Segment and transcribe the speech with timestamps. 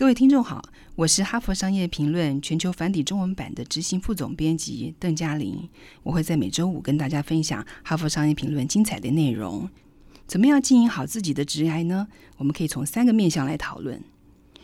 [0.00, 0.62] 各位听众好，
[0.96, 5.68] 我是哈佛商业评论全球繁体中文版的执行副总编辑邓嘉玲。
[6.02, 9.68] 我会在每周五跟大家分享哈佛商业评论精彩的内容。
[10.26, 12.08] 怎么样经营好自己的职业呢？
[12.38, 14.02] 我们可以从三个面向来讨论。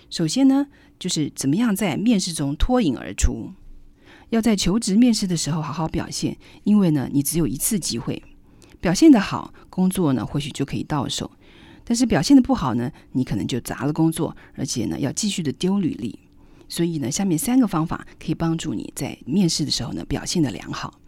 [0.09, 0.69] 首先呢，
[0.99, 3.53] 就是怎么样在面试中脱颖而出。
[4.31, 8.23] 要在求职面试的时候好好表现，因为呢，你只有一次机会。
[8.81, 11.31] 表现的好，工作呢或许就可以到手。
[11.89, 16.19] 但是表现的不好呢，你可能就砸了工作，而且呢要继续的丢履历。
[16.69, 20.99] 所以呢，下面三个方法可以帮助你在面试的时候呢表现的良好。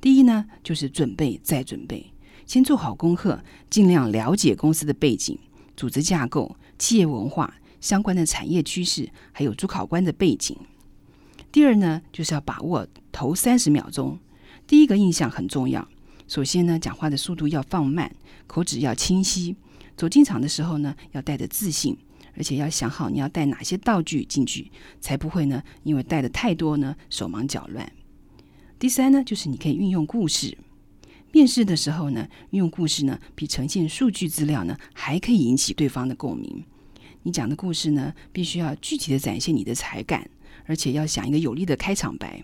[0.00, 2.12] 第一呢，就是准备再准备，
[2.46, 5.36] 先做好功课，尽量了解公司的背景、
[5.76, 10.56] 组织架构、企业文化、相关的产业趋势，还有主考官的背景。
[11.50, 14.20] 第二呢，就是要把握头三十秒钟，
[14.68, 15.88] 第一个印象很重要。
[16.28, 18.14] 首先呢，讲话的速度要放慢，
[18.46, 19.56] 口齿要清晰。
[19.98, 21.98] 走进场的时候呢，要带着自信，
[22.36, 24.70] 而且要想好你要带哪些道具进去，
[25.00, 27.92] 才不会呢，因为带的太多呢，手忙脚乱。
[28.78, 30.56] 第三呢，就是你可以运用故事。
[31.32, 36.64] 面试的时候呢，运用故事呢，比呈现数据资料呢，还可以引起对方的共鸣。
[37.24, 40.30] 你讲的故事呢，必须要具体的展现你的才干，
[40.66, 42.40] 而且要想一个有力的开场白，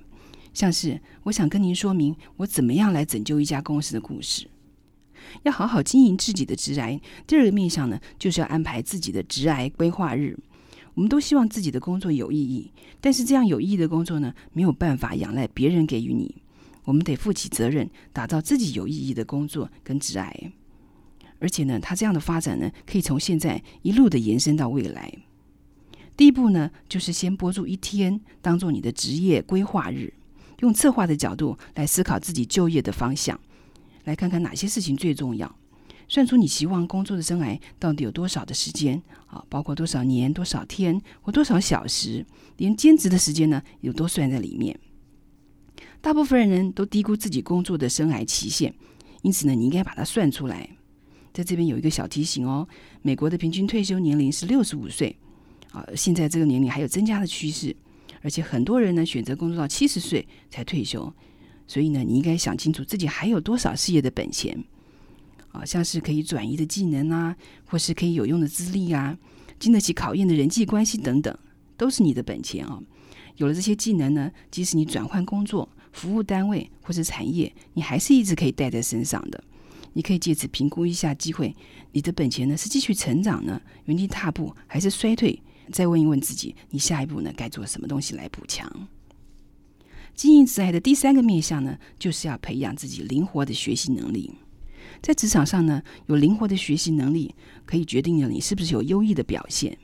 [0.53, 4.49] 像是我想跟您说明我怎么样来拯救一家公司的故事。
[5.43, 7.01] 要好好经营自己的职癌。
[7.27, 10.39] 第二个面向呢，就是要安排自己的职癌规划日。
[10.95, 16.37] 我们都希望自己的工作有意义，但是这样有意义的工作呢，没有办法仰赖别人给予你。
[16.85, 20.53] 我们得负起责任，打造自己有意义的工作跟职癌。
[21.41, 25.13] 而且呢，它这样的发展呢，可以从现在一路的延伸到未来。
[26.17, 30.15] 第一步呢，就是先拨住一天，当做你的职业规划日，
[30.61, 33.39] 用策划的角度来思考自己就业的方向。
[34.05, 35.55] 来看看哪些事情最重要，
[36.09, 42.25] 算出你希望工作的生涯到底有多少的时间啊，包括多少年、多少天或多少小时，
[42.59, 44.79] 连兼职的时间呢，也都算在里面。
[46.01, 48.75] 大部分人都低估自己工作的生涯期限，
[49.23, 50.69] 因此呢，你应该把它算出来。
[51.33, 52.69] 在这边有一个小提醒哦，
[53.03, 55.17] 美国的平均退休年龄是六十五岁
[55.73, 57.75] 啊，现在这个年龄还有增加的趋势，
[58.21, 61.13] 而且很多人呢选择工作到七十岁才退休。
[61.67, 64.65] 所以呢，你应该想清楚自己还有多少事业的本钱
[65.53, 69.17] 啊，像是可以转移的技能啊，或是可以有用的资历啊，
[69.59, 71.37] 经得起考验的人际关系等等，
[71.77, 72.81] 都是你的本钱啊。
[73.37, 79.43] 有了这些技能呢，即使你转换工作、服务单位或者产业，你还是一直可以带在身上的。
[79.95, 81.55] 你可以借此评估一下机会，
[81.93, 85.41] 你的本钱呢是继续成长呢，原地踏步，还是衰退？
[85.73, 88.71] 再问一问自己，你下一步呢该做什么东西来补强？
[90.15, 94.33] 经营职业的第三个面向呢，就是要培养自己灵活的学习能力。
[95.03, 97.35] 在职场上呢，有灵活的学习能力，
[97.67, 99.77] 可以决定了你是不是有优异的表现。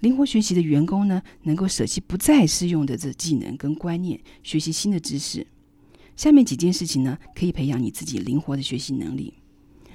[0.00, 5.46] 灵活学习的员工呢，能够舍弃不再适用的这技能跟观念，学习新的知识。
[6.16, 9.34] 下面几件事情呢，可以培养你自己灵活的学习能力。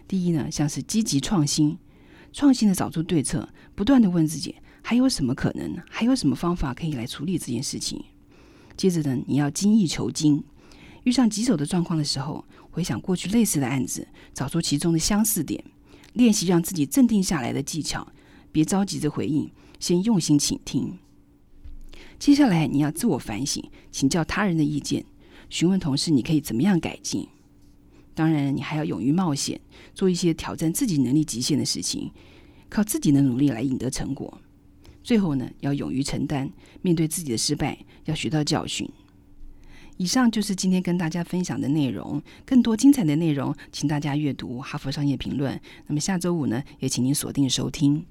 [0.07, 1.77] 第一呢，像是积极创新，
[2.31, 8.03] 创新的找出对策，不断的问自己还有什么可能，还有什么方法可以来处理这件事情。
[8.75, 10.43] 接着呢，你要精益求精。
[11.03, 15.63] 遇上棘手的状况的时候，回想过去类似的案子，找出其中的相似点，
[16.13, 18.07] 练习让自己镇定下来的技巧。
[18.51, 20.97] 别着急着回应，先用心倾听。
[22.19, 25.03] 接下来你要自我反省，请教他人的意见，
[25.49, 27.27] 询问同事你可以怎么样改进。
[28.13, 29.59] 当然，你还要勇于冒险，
[29.93, 32.11] 做一些挑战自己能力极限的事情，
[32.69, 34.39] 靠自己的努力来赢得成果。
[35.03, 36.49] 最后呢，要勇于承担，
[36.81, 38.89] 面对自己的失败，要学到教训。
[39.97, 42.21] 以上就是今天跟大家分享的内容。
[42.45, 45.55] 更多精彩的内容，请大家阅读《哈佛商业评论》。
[45.87, 48.03] 那么下周五呢，也请您锁定收听。